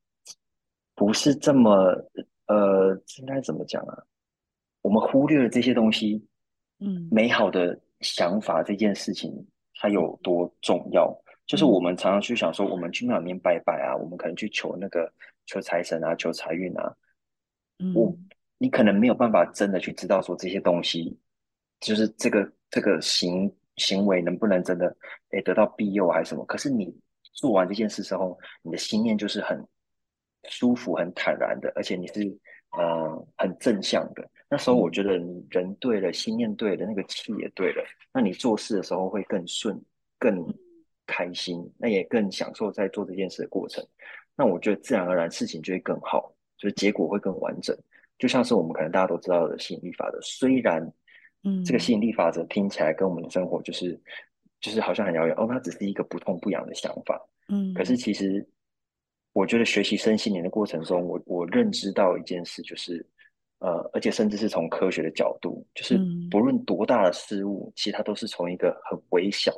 [0.95, 1.71] 不是这么
[2.47, 4.03] 呃，应该怎么讲啊？
[4.81, 6.25] 我们忽略了这些东西，
[6.79, 7.07] 嗯。
[7.11, 9.31] 美好的想法这件事情
[9.75, 11.15] 它有多重要。
[11.45, 11.69] 就是嗯。
[11.69, 15.11] 我们常常去想说，我们去庙里面拜拜啊，我们可能去求那个
[15.45, 16.95] 求财神啊，求财运啊，
[17.95, 18.27] 我嗯。
[18.57, 21.17] 你可能没有办法真的去知道说这些东西，
[21.79, 24.95] 就是这个这个行行为能不能真的
[25.31, 26.45] 诶得到庇佑还是什么。
[26.45, 26.93] 可是你
[27.33, 29.65] 做完这件事之后，你的心念就是很
[30.49, 32.21] 舒服、很坦然的，而且你是
[32.71, 34.29] 呃很正向的。
[34.49, 39.81] 那时候我觉得你人对了，心念对了，那个气也对了，那你做事的时候会更顺、
[40.19, 40.45] 更
[41.07, 43.85] 开心，那也更享受在做这件事的过程。
[44.35, 47.77] 那我觉得自然而然事情就会更好，就是结果会更完整。
[48.17, 50.85] 就像是我们可能大家都知道的吸引力法则，虽然
[51.43, 53.99] 嗯这个吸引力法则听起来跟我们的生活就是
[54.59, 57.19] 就是好像很遥远哦，它只是一个不痛不痒的想法。
[57.49, 58.47] 嗯，可是其实
[59.33, 63.05] 我觉得学习身心灵的过程中，我我认知到一件事，就是
[63.59, 69.51] 呃，而且甚至是从科学的角度，就是嗯不论多大的事物，其实它都是从一个很微小，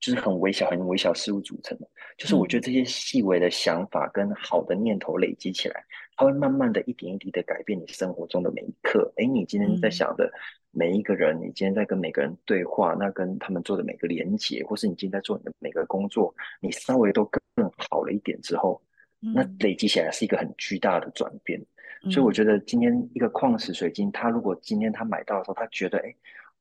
[0.00, 1.88] 就是很微小、很微小事物组成的。
[2.16, 5.84] 就是我觉得这些细微的想法跟好的念头累积起来，
[6.16, 9.12] 它会慢慢的一点一滴的改变你生活中的每一刻。
[9.16, 10.30] 哎，你今天在嗯想的
[10.78, 17.40] 每一个人，你今天在跟每个人对话，那跟他们做的每个连接，或是你今天在做你的每个工作，你稍微都更
[17.88, 18.78] 好了一点之后，
[19.18, 21.58] 那嗯累积起来是一个很巨大的转变。
[22.02, 26.14] 嗯所以我觉得今天一个矿石水晶，他如果今天他买到的时候，他觉得，哎，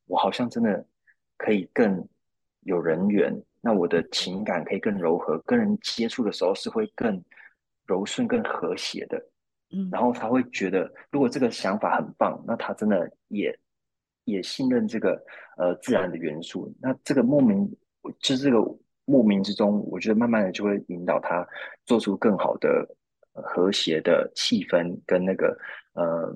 [0.08, 0.84] 我好像真的
[1.38, 2.08] 可以更
[2.62, 7.22] 有人缘，那我的情感可以更柔和，跟人接触的时候是会更
[7.86, 9.22] 柔顺、更和谐的。
[9.72, 13.54] 嗯然后他会觉得，如果这个想法很棒，那他真的也
[14.26, 15.20] 也信任这个
[15.58, 16.72] 呃自然的元素。
[16.82, 17.68] 那这个莫名，
[18.20, 18.60] 就是这个
[19.06, 21.48] 莫名之中，我觉得慢慢的就会引导他
[21.86, 22.86] 做出更好的、
[23.34, 25.58] 呃和谐的气氛跟那个
[25.94, 26.36] 呃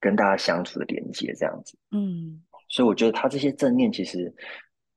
[0.00, 1.76] 跟大家相处的连接这样子。
[1.92, 4.30] 嗯所以我觉得他这些正念，其实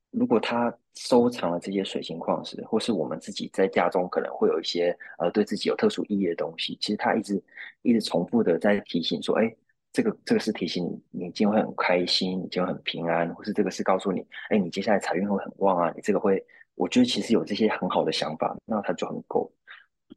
[0.10, 7.42] 如果他收藏了这些水晶矿石，或是我们自己在家中可能会有一些呃对自己有特殊意义的东西，其实他一直
[7.82, 9.56] 一直重复的在提醒说，哎，
[9.94, 16.44] 这个这个是提醒你，你今天会很开心，你今天会很平安，或是这个是告诉你，哎，你接下来财运会很旺啊，你这个会，
[16.76, 19.52] 我觉得其实有这些很好的想法，那它就很够。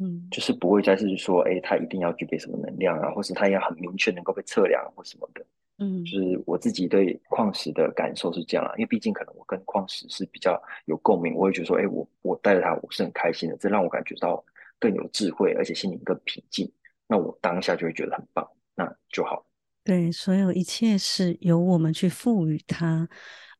[0.00, 5.46] 嗯就是不会再是说，哎，他一定要具备什么能量啊，或是他要很明确能够被测量或什么的。
[5.78, 14.44] 嗯就是我自己对矿石的感受是这样啊，因为毕竟可能我跟矿石是比较有共鸣，我会觉得说，哎，我我带着它，我是很开心的，这让我感觉到
[14.80, 16.68] 更有智慧，而且心灵更平静。
[17.06, 19.46] 那我当下就会觉得很棒，那就好。
[19.84, 23.06] 对，所有一切是由我们去赋予它，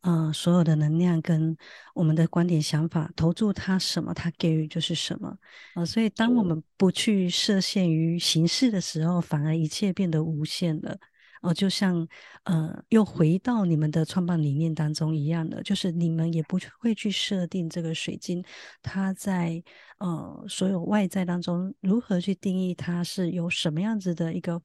[0.01, 1.55] 呃，所有的能量跟
[1.95, 5.37] 我们的观点、想法，投注它什么，它给予就是什么。
[5.75, 10.99] 呃，所以当我们不去设限于形式的时候，反而一切变得无限了。
[11.43, 12.09] 哦、就像
[12.45, 18.43] 呃，又回到你们的创办理念当中一样的，就是你们也不会去设定这个水晶，
[18.81, 19.63] 它在
[19.99, 24.63] 呃所有外在当中如何去定义它是有什么样子的一个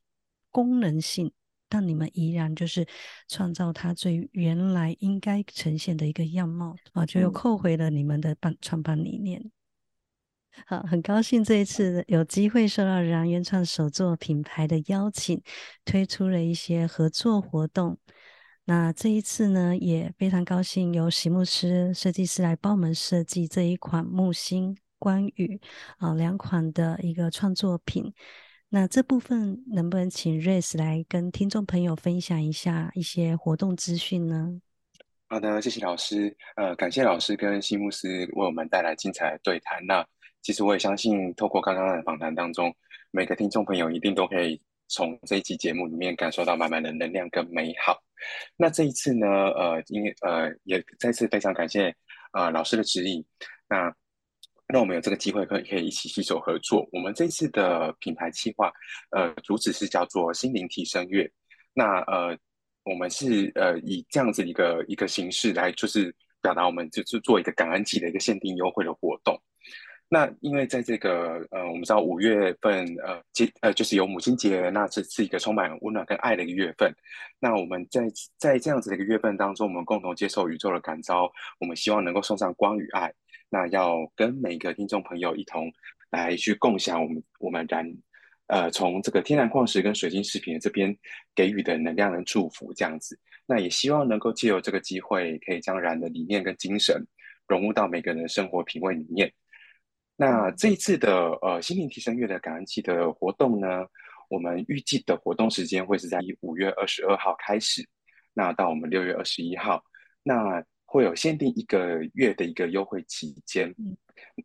[0.51, 1.29] 功能性。
[1.69, 2.85] 但你们依然就是
[3.27, 9.51] 创造它最原来应该呈现的一个样貌啊，就又嗯扣回了你们的办创办理念。
[10.65, 15.41] 好，很高兴这一次有机会受到然原创手作品牌的邀请，
[15.85, 17.97] 推出了一些合作活动。
[18.65, 25.61] 那这一次呢，也非常高兴由席木师设计师来帮我们设计这一款木星关羽
[25.97, 28.13] 啊两款的一个创作品。
[28.71, 34.61] 那这部分能不能请 Race 来跟听众朋友分享一下一些活动资讯呢？
[35.27, 36.35] 好的，谢谢老师。
[36.55, 39.83] 呃，感谢老师跟西牧师为我们带来精彩的对谈。
[39.87, 40.05] 那
[40.43, 42.71] 其实我也相信，透过刚刚的访谈当中，
[43.09, 47.97] 每个听众朋友一定都可以从这一期节目里面感受到满满的能量跟美好。
[48.55, 51.91] 那这一次呢，呃，因为呃，也再次非常感谢
[52.33, 53.25] 呃老师的指引。
[53.67, 53.91] 那
[54.71, 56.87] 那我们有这个机会可以可以一起携手合作。
[56.91, 58.71] 我们这次的品牌计划，
[59.09, 61.29] 呃，主旨是叫做心灵提升月。
[61.73, 62.37] 那呃，
[62.83, 69.41] 我们是呃以这样子一个一个形式来，就是表达我们就是做一个感恩季的一个限定优惠的活动。
[70.11, 76.91] 那因为在这个呃，我们知道五月份呃节呃就是有母亲节，那这是一个充满温暖跟爱的一个月份。
[77.39, 78.01] 那我们在
[78.39, 83.13] 在这样子的一个月份当中，我们共同接受宇宙的感召，我们希望能够送上光与爱。
[83.49, 85.71] 那要跟每个听众朋友一同
[86.09, 87.87] 来去共享我们我们燃
[88.47, 90.95] 呃从这个天然矿石跟水晶饰品这边
[91.35, 93.15] 给予的能量跟祝福这样子。
[93.45, 96.99] 那也希望能够借由这个机会，可以将燃的理念跟精神
[97.47, 99.31] 融入到每个人的生活品味里面。
[100.21, 103.85] 那这一次的呃心灵提升月的感恩季的活动呢，
[104.27, 107.87] 我们预计的活动时间会是在五月二十二号开始，
[108.33, 109.81] 那到我们六月二十一号，
[110.21, 113.73] 那会有限定一个月的一个优惠期间。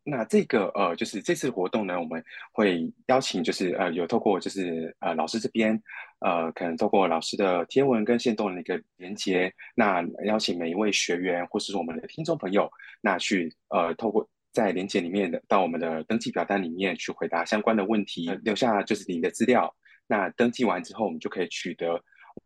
[0.04, 5.76] 那这个呃就是这次活动呢，我们会邀请就是呃有透过就是呃老师这边
[6.20, 14.24] 呃可能透过老师的天文跟线动的一个连接，那邀请每一位学员或是我们的听众朋友，那去呃透过。
[14.54, 19.74] 在连接里面的到我们的登记表单里面去回答相关的问题，留下就是你的资料。
[20.06, 22.00] 那登记完之后，我们就可以取得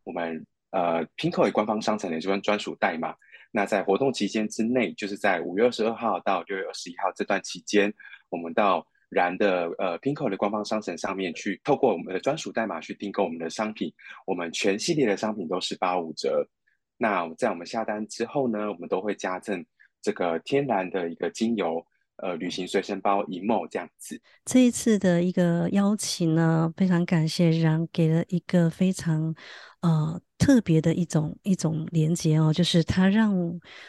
[0.04, 3.14] 我们呃 Pinko 官方商城的这份专属代码。
[3.50, 7.92] 那在活动期间之内，就是在五月二十二号到六月二十一号这段期间，
[8.30, 13.92] 我们到然的呃 Pinko 的官方商城上面去，透过我们的专属代码去订购我们的商品。
[14.26, 16.48] 我们全系列的商品都是八五折。
[16.96, 19.62] 那在我们下单之后呢，我们都会加赠
[20.00, 21.84] 这个天然的一个精油。
[22.18, 24.20] 呃，旅行随身包 emo 这样子。
[24.44, 29.34] 这一次的一个邀请呢，非常感谢然给了一个非常
[29.80, 33.34] 呃特别的一种一种连接哦，就是他让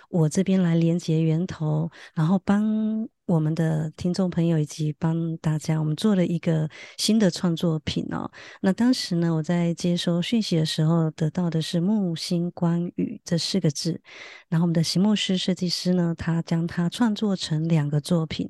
[0.09, 3.07] 我这边来连接源头，然后帮。
[3.29, 8.27] 我们的听众朋友以及帮大家，我们做了一个新的创作品哦。
[8.59, 14.01] 那当时呢，我在接收讯息的时候，得到的是“木星关羽”这四个字。
[14.49, 18.49] 然后我们的席木师设计师呢，他将它创作成两个作品，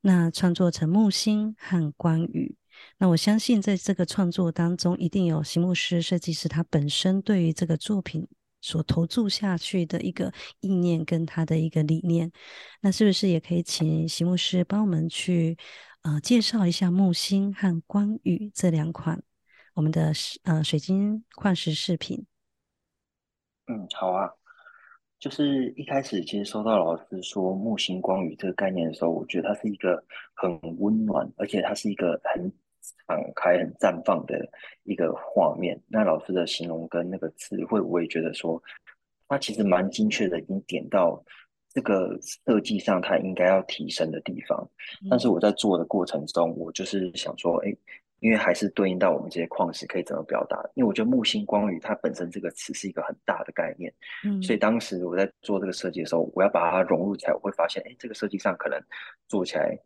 [0.00, 2.56] 那创作成木星和关羽。
[2.98, 8.28] 那我相信，在这个创作当中，一定有席木师设计师他本身对于这个作品。
[8.64, 12.32] 所投注下去的一个意念跟他的一个理念，
[12.80, 15.58] 那是不是也可以请席牧师帮我们去
[16.00, 19.22] 呃介绍一下木星和光宇这两款
[19.74, 20.12] 我们的
[20.44, 22.24] 呃水晶矿石饰品？
[23.66, 24.32] 嗯，好啊。
[25.18, 30.02] 就是一开始其实收到老师说木星光宇这个概念的时候，我觉得它是一个
[30.34, 32.50] 很温暖，而且它是一个很。
[33.06, 34.38] 敞开、很绽放的
[34.82, 35.80] 一个画面。
[35.88, 38.62] 那老师的形容跟那个词汇，我也觉得说，
[39.28, 41.22] 他其实蛮精确的，已经点到
[41.72, 44.68] 这个设计上他应该要提升的地方。
[45.10, 47.76] 但是我在做的过程中，我就是想说，哎，
[48.20, 50.56] 因为还是对应到我们这些矿石可以怎么表达？
[50.74, 53.92] 因为我觉得木星光宇它本身这个词是一个很大的概念，
[54.24, 58.80] 嗯，所以当时我在做这个设计的时候，我要把它融入起来，我会发现，哎，这个设计上可能
[59.28, 59.76] 做起来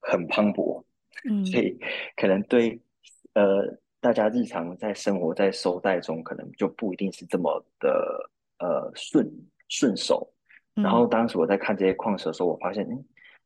[0.00, 0.82] 很磅礴。
[1.28, 1.78] 嗯，所以
[2.16, 2.80] 可能对
[3.34, 3.62] 呃
[4.00, 9.30] 大家日常在生活在收带中，可能就不一定是这么的呃顺
[9.68, 10.32] 顺手。
[10.74, 13.04] 然后当时我在看这些矿石的时候，我发现，嗯，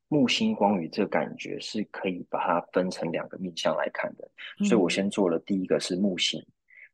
[0.08, 4.28] 木星光宇这个感觉是可以把它分成两个面向来看的。
[4.64, 6.40] 所以我先做了第一个是木星，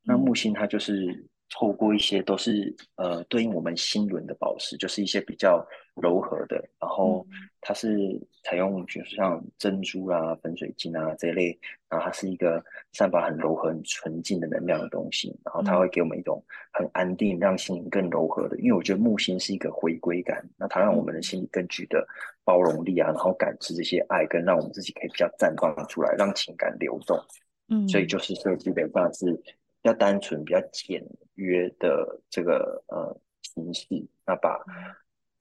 [0.02, 5.64] 那木星它就是透过一些都是呃对应我们心轮的宝石，就是一些比较。
[5.96, 7.22] 柔和的，然后
[7.60, 18.56] 它是采用就是像珍珠啊、粉水晶啊这一类，然后它是一个散发很柔和、很纯净的能量的东西，然后它会给我们一种很安定、让心灵更柔和的。
[18.60, 22.02] 因为我觉得木星是一个回归感，那它让我们的心里更具的
[22.42, 27.22] 包容力啊，然后感知这些爱，跟让我们自己可以比较绽放出来，让情感流动。
[27.68, 33.86] 嗯，所以就是设计的方式比较单纯、比较简约的这个呃形式，
[34.26, 34.58] 那把。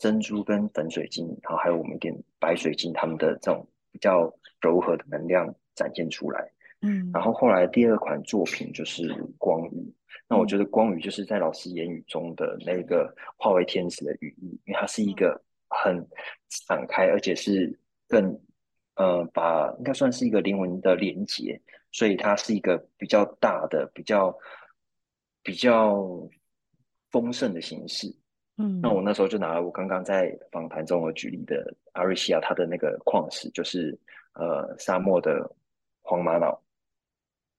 [0.01, 6.51] 珍珠跟粉水晶，然后还有我们一点白水晶，它们的这种比较柔和的能量展现出来。
[6.82, 9.94] 嗯，然后后来第二款作品就是光宇。
[10.27, 15.39] 那我觉得光宇就是在老师言语中的那个化为天使的语义，因为它是一个
[15.69, 16.04] 很
[16.50, 18.35] 敞开，而且是更
[18.96, 21.62] 呃把应该算是一个灵魂的连接，
[21.92, 24.37] 所以它是一个比较大的、比较
[25.44, 25.96] 比较
[27.12, 28.08] 丰盛的形式。
[28.58, 33.98] 嗯，那我那时候就拿了我刚刚在访谈中我举例的阿瑞西亚，它的那个矿石就是
[34.33, 35.50] 呃沙漠的
[36.02, 36.62] 黄玛瑙，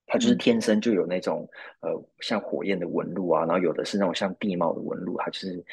[0.07, 1.49] 它就是天生就有那种
[1.81, 5.65] 呃像火焰的纹路啊，然后有的是那种像地貌的纹路，它就是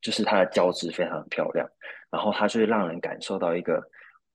[0.00, 1.68] 就是它的交织非常漂亮，
[2.10, 3.82] 然后它就会让人感受到一个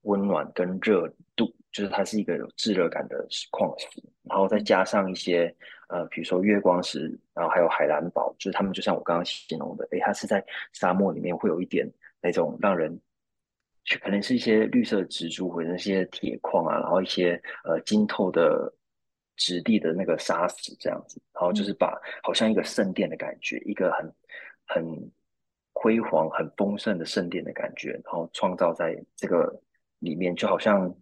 [0.02, 3.88] 温暖跟热度，就是它是一个有炙热感的矿石，
[4.22, 5.52] 然后再加上一些
[5.88, 13.00] 呃，比如说月光石，然后还有海蓝宝，就是它们就像我刚刚形容的，诶，它是在沙漠里面会有一点那种让人，
[14.00, 18.72] 可能是一些绿色植株或者那些铁矿啊，然后一些呃晶透的
[19.36, 24.14] 质地的那个沙石这样子，然后就是把好像一个圣殿的感觉，一个很
[24.66, 25.12] 很。
[25.74, 29.50] 辉煌、很丰盛的圣殿的感觉，然后创造在这个
[30.00, 30.94] 里面，就好像，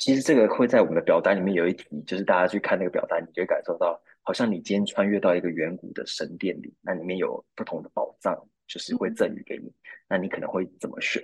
[0.00, 8.34] 其实这个会在我们的表单里面有一题，就是大家去看那个表单，你就会感受到，好像你今天穿越到一个远古的神殿里，那里面有不同的宝藏，
[8.66, 9.70] 就是会赠予给你，
[10.08, 11.22] 那你可能会怎么选？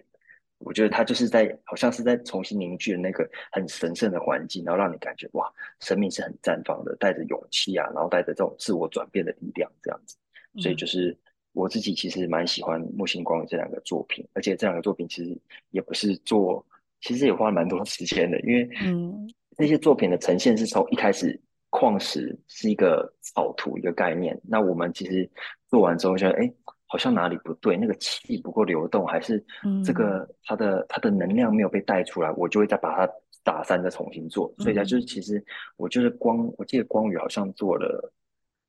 [0.59, 5.51] 我觉得他就是在，好像是在重新凝聚那个很神圣的环境，然后让你感觉哇，
[5.81, 10.17] 生命是很绽放的，带着勇气啊，然后带着这种自我转变的力量，这样子，
[10.61, 11.17] 所以就是。
[11.53, 15.35] 我自己其实蛮喜欢木星光这两个作品，而且这两个作品其实
[15.71, 16.63] 也不是做，
[17.01, 21.41] 其实也花了蛮多时间的，因为嗯，那些作品的呈现是从一开始
[21.71, 25.31] 矿石是一个草图一个概念，那我们其实
[25.69, 26.53] 做完之后觉得，哎，
[26.87, 29.45] 好像哪里不对，那个气不够流动，还是
[29.85, 35.45] 这个它的它的能量没有被带出来，我就会再把它打散再重新做，所以它就是其实
[35.77, 38.13] 我就是光，我记得光宇好像做了。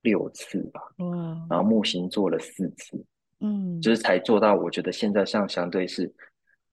[0.02, 1.46] 六次吧，哇！
[1.50, 3.04] 然后木星做了四次，
[3.40, 4.54] 嗯，就是才做到。
[4.54, 6.10] 我觉得现在像相对是，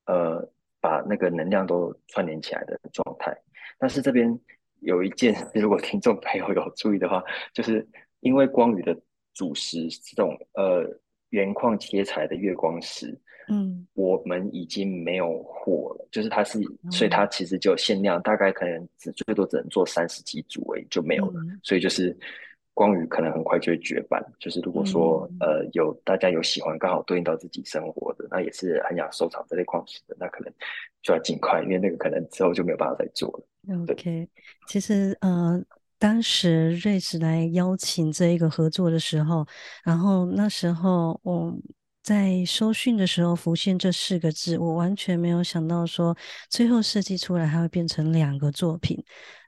[0.06, 0.47] 呃，
[0.86, 3.36] 把那个能量都串联起来的状态。
[3.79, 4.39] 但是这边
[4.81, 7.23] 有一件， 如果听众朋友有注意的话，
[7.55, 7.88] 就是
[8.19, 8.95] 因为光宇的
[9.33, 10.88] 主石这种呃
[11.29, 13.19] 原矿切材的月光石，
[13.49, 16.59] 嗯，我们已经没有货了，就是它是，
[16.91, 21.41] 所以它其实就限量，大概可能只最多只能做三十几组而已，就没有了。
[21.63, 22.15] 所以就是。
[22.76, 30.53] 光宇可能很快就会绝版，就是如果说呃有大家有喜欢刚好对应到自己生活的，那也是很想收藏这类矿石的，那可能
[31.01, 33.84] 就要尽快，因为那个可能之后就没有办法再做了。
[33.89, 34.30] OK，
[34.67, 35.59] 其实呃
[35.97, 39.47] 当时瑞士来邀请这一个合作的时候，
[39.84, 41.57] 然后那时候我。
[42.05, 46.15] 在收讯的时候浮现这四个字，我完全没有想到说
[46.51, 49.03] 最后设计出来还会变成两个作品。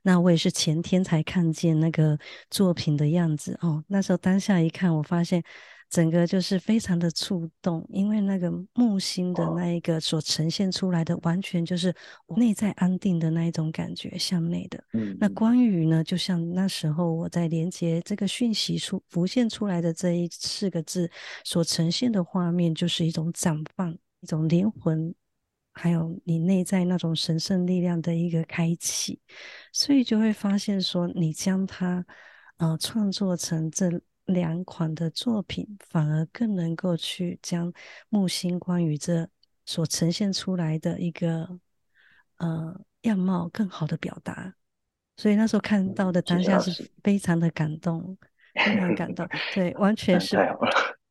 [0.07, 2.17] 那我也是前天才看见那个
[2.49, 3.83] 作品的样子哦。
[3.89, 5.43] 那时候当下一看，我发现。
[5.89, 11.95] 整个就是非常的触动，因为那个木星的那一个所呈现出来的，完全就是
[12.35, 14.83] 内在安定的那一种感觉，向内的。
[14.91, 21.09] 嗯，那关于呢，就像那时候我在连接这个讯息出浮现出来的这一四个字
[21.45, 25.15] 所呈现的画面，就是一种绽放，一种灵魂，
[25.77, 29.21] 还有你内在那种神圣力量的一个开启，
[29.71, 32.05] 所以就会发现说，你将它
[32.57, 34.01] 呃创作成这。
[34.27, 37.71] 两款的作品反而更能够去将
[38.09, 39.25] 木星关于这
[39.65, 41.47] 所呈现出来的一个
[42.35, 44.53] 呃样貌更好的表达，
[45.15, 48.17] 所以那时候看到的当下是非常的感动，
[48.53, 49.25] 非常感动，
[49.55, 50.35] 对，完全是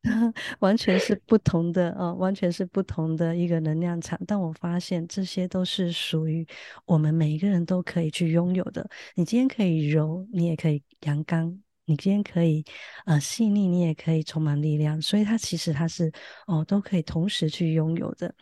[0.61, 4.19] 完全是不同的哦，完全是不同的一个能量场。
[4.27, 6.47] 但我发现这些都是属于
[6.85, 8.89] 我们每一个人都可以去拥有的。
[9.15, 11.59] 你今天可以柔，你也可以阳刚。
[11.89, 12.65] 你今天可以，
[13.05, 16.11] 呃，细腻，你也可以充满力量，所以它其实它是
[16.49, 18.35] 哦，都可以同时去拥有的。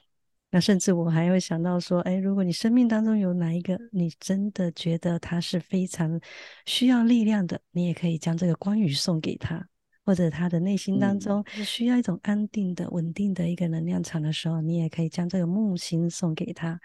[0.51, 6.19] 那甚至我还会想到说，哎，如果你生命当中有哪一个你真的觉得他是非常
[6.65, 9.69] 需要力量的，你也可以将这个光宇送给他，
[10.05, 16.79] 或者他的内心当中需要一种安定的、稳定的一个能量场的时候，你也可以将这个木星送给他，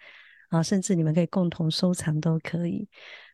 [0.50, 2.88] 啊，甚至你们可以共同收藏都可以。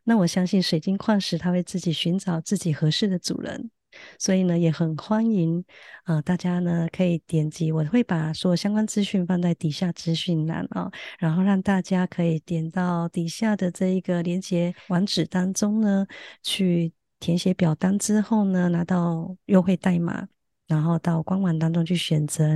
[0.03, 3.71] 那我相信水晶矿石它会自己寻找自己合适的主人，
[4.19, 5.63] 所以呢也很欢迎
[6.03, 16.05] 啊大家呢可以点击，我会把所有相关资讯放在底下资讯栏啊，然后让大家可以点到底下的这一个连接网址当中呢，
[16.43, 20.27] 去填写表单之后呢，拿到优惠代码，
[20.67, 22.55] 然后到官网当中去选择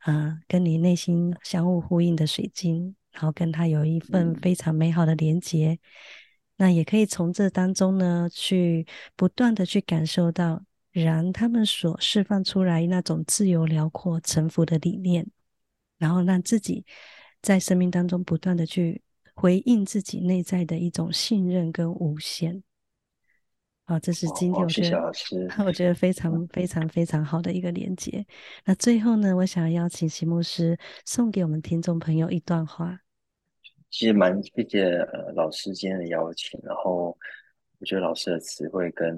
[0.00, 5.78] 啊跟你内心相互呼应的水晶，然后跟它有一份非常美好的连接。
[6.56, 8.86] 那也可以从这当中呢，去
[9.16, 10.62] 不断的去感受到，
[10.92, 15.26] 然他们所释放出来那种自由辽阔、沉浮的理念，
[15.98, 16.84] 然后让自己
[17.40, 19.02] 在生命当中不断的去
[19.34, 22.62] 回应自己内在的一种信任跟无限。
[23.90, 25.12] 好，这是今天我觉得
[25.66, 28.24] 我觉得非常非常非常好的一个连接。
[28.64, 33.00] 那最后呢，我想邀请席牧师送给我们听众朋友一段话。
[33.90, 37.18] 其实蛮谢谢呃老师今天的邀请，然后
[37.80, 39.12] 我觉得老师的词汇跟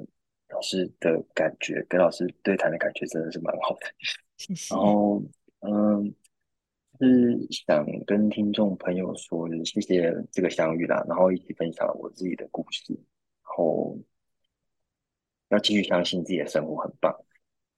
[0.48, 3.86] 老师的感觉，跟老师对谈的感觉真的是蛮好的。
[4.38, 4.74] 谢谢。
[4.74, 5.22] 然后
[5.60, 6.14] 嗯，
[6.98, 13.98] 是想跟听众朋友说，就是谢谢这个相遇啦，然后一起分享我自己的故事，然后
[15.52, 17.14] 要继续相信自己的生活很棒，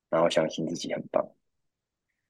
[0.09, 1.27] 然后相信自己很棒，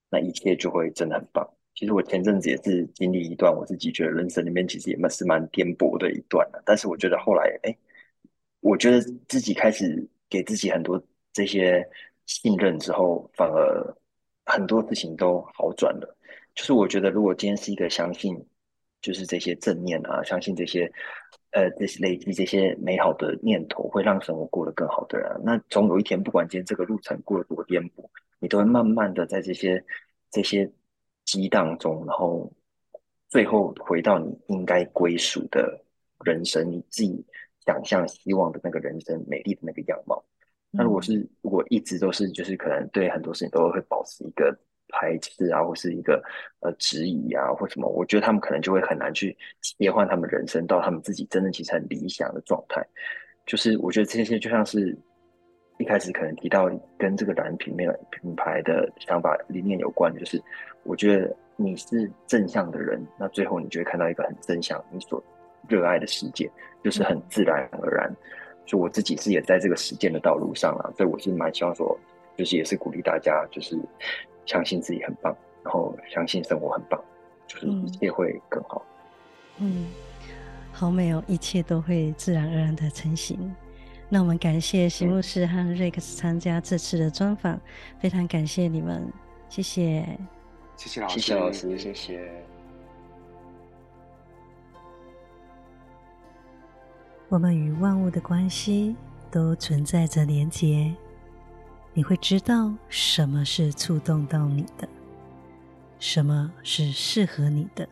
[0.09, 1.47] 那一切就会真的很棒。
[1.75, 7.77] 其实我前阵子也是经历一段我自己觉得人生里面其实也蛮是蛮颠簸的一段的，但是我觉得后来，哎，
[8.61, 11.01] 我觉得自己开始给自己很多
[11.33, 11.87] 这些
[12.25, 13.97] 信任之后，反而
[14.45, 16.17] 很多事情都好转了。
[16.55, 18.33] 就是我觉得，如果今天是一个相信，
[19.01, 20.89] 就是这些正念啊，相信这些，
[21.55, 28.05] 呃，这些累积这些美好的念头，会让生活过得更好的人，那总有一天，不管今天这个路程过得多颠簸，
[28.39, 29.83] 你都会慢慢的在这些
[30.29, 30.71] 这些。
[31.27, 32.53] 激荡中，然后
[33.29, 35.83] 最后回到你应该归属的
[36.23, 37.25] 人生，你自己
[37.65, 40.23] 想象、希望的那个人生，美丽的那个样貌。
[40.69, 44.55] 那如果是如果一直都是，就是可能对很多事情都会保持一个
[44.95, 46.23] 排斥啊，或是一个
[46.61, 52.81] 呃质疑啊，或什么，我觉得他们可能就会很难去切换他们人生到他们自己真正其实很理想的状态。
[53.45, 54.97] 就是我觉得这些就像是。
[55.77, 60.41] 一开始可能提到跟这个蓝品面品牌的想法理念有关，就是
[60.83, 65.21] 我觉得你是正向的人，那最后你就会看到一个很正向你所
[65.67, 66.49] 热爱的世界，
[66.81, 68.09] 就是很自然而然。
[68.65, 71.99] 就我自己是也在这个实践的道路上了，所以我是蛮希望说，
[72.37, 73.77] 就是也是鼓励大家，就是
[74.45, 77.01] 相信自己很棒，然后相信生活很棒，
[77.47, 78.85] 就是一切会更好。
[79.57, 79.87] 嗯，
[80.71, 83.55] 好美哦，一切都会自然而然的成型。
[84.07, 87.59] 那我们感谢席牧师和瑞克斯参加这次的专访，
[87.99, 89.11] 非常感谢你们，
[89.49, 90.05] 谢谢，
[90.77, 92.29] 谢谢老师，谢谢老师，谢谢。
[97.29, 98.95] 我们与万物的关系
[99.31, 100.93] 都存在着连结，
[101.97, 104.85] 你会知道什么是触动到你的，
[105.97, 107.87] 什么是适合你的，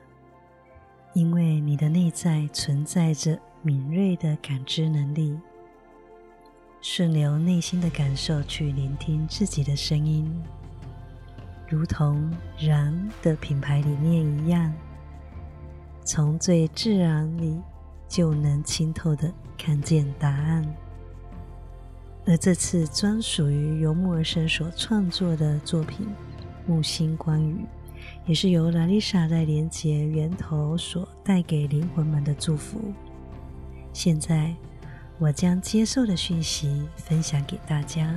[1.14, 5.40] 因为你的内在存在着敏锐的感知能力。
[6.82, 10.30] 顺流内心的感受去聆听自己的声音，
[11.70, 12.30] 如同
[12.60, 14.74] 然的品牌理念一样，
[16.04, 17.58] 从最自然里
[18.10, 20.76] 就能清透的看见答案。
[22.26, 26.08] 而这次专属于由木而生所创作的作品
[26.66, 27.56] 《木星光语》，
[28.26, 32.80] 也是由拉丽莎在连接源头所带给灵魂们的祝福。
[33.92, 34.54] 现在。
[35.20, 38.14] 我将接受的讯息分享给大家。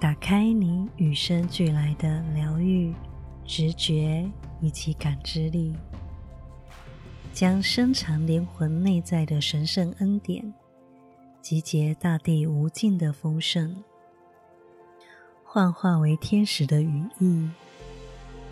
[0.00, 2.92] 打开你与生俱来的疗愈、
[3.44, 4.30] 直觉
[4.60, 5.74] 以及感知力，
[7.34, 10.54] 将深藏灵魂内在的神圣恩典，
[11.42, 13.82] 集结大地无尽的丰盛，
[15.42, 17.50] 幻化为天使的羽翼，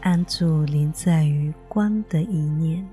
[0.00, 2.84] 安住临在于光的意念。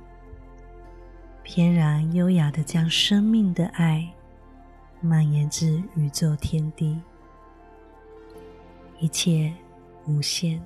[1.41, 4.07] 翩然优雅的将生命的爱
[5.01, 7.01] 蔓延至宇宙天地，
[8.99, 9.51] 一切
[10.05, 10.63] 无限。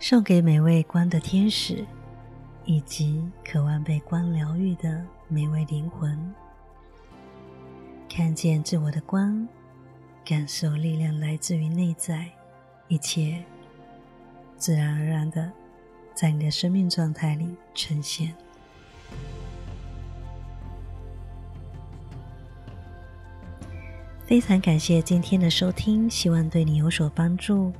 [0.00, 1.86] 送给每位光的天使，
[2.66, 6.34] 以及渴望被光疗愈的每位灵魂。
[8.08, 9.46] 看见自我的光，
[10.24, 12.28] 感受力量来自于内在，
[12.88, 13.42] 一切
[14.58, 15.50] 自然而然的。
[16.12, 18.34] 在你的生命状态里呈现。
[24.24, 27.70] 非常感谢今天的收听，希望对你有所帮助。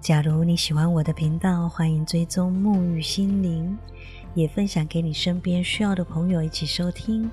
[0.00, 3.78] 假如你喜欢我的频道，欢迎追踪沐浴心灵，
[4.38, 7.28] 也分享给你身边需要的朋友一起收听，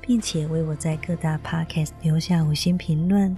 [0.00, 3.36] 并且为我在各大 Podcast 留下五星评论。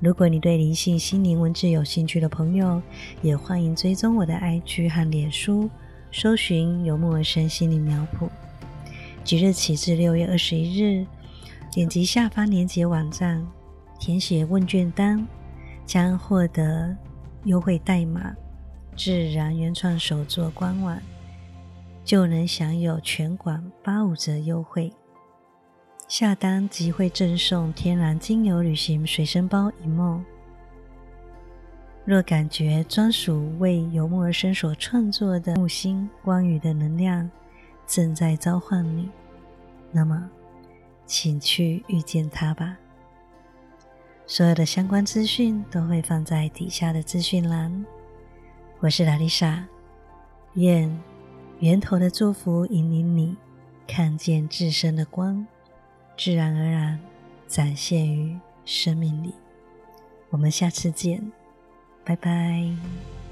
[0.00, 2.82] 如果你对灵性心灵文字有兴趣的朋友，
[3.22, 5.70] 也欢迎追踪我的 IG 和脸书，
[6.10, 8.28] 搜寻“游牧而生心灵苗圃”。
[9.22, 11.06] 即日起至六月二十一日，
[11.70, 13.46] 点击下方链接网站，
[14.00, 15.24] 填写问卷单，
[15.86, 16.92] 将获得
[17.44, 18.34] 优惠代码，
[18.96, 21.00] 自然原创手作官网，
[22.06, 24.90] 就能享有全馆八五折优惠。
[26.06, 30.24] 下单即会赠送天然精油旅行随身包一梦。
[32.04, 37.28] 若感觉专属为游牧而生所创作的木星光语的能量
[37.88, 39.10] 正在召唤你，
[39.90, 40.30] 那么
[41.06, 42.76] 请去遇见它吧。
[44.28, 47.84] 所有的相关资讯都会放在底下的资讯栏。
[48.78, 49.66] 我是拉丽莎，
[50.54, 50.88] 愿
[51.60, 53.36] 源头的祝福引领你
[53.86, 55.46] 看见自身的光。
[56.16, 56.98] 自然而然
[57.46, 59.34] 展现于生命里。
[60.30, 61.32] 我们下次见，
[62.04, 63.25] 拜拜。